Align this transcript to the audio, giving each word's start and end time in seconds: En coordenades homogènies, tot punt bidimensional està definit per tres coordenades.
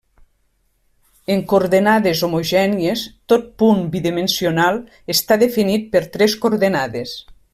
En 1.33 1.43
coordenades 1.51 2.23
homogènies, 2.27 3.03
tot 3.33 3.45
punt 3.63 3.85
bidimensional 3.97 4.81
està 5.17 5.39
definit 5.47 5.87
per 5.95 6.05
tres 6.19 6.39
coordenades. 6.47 7.17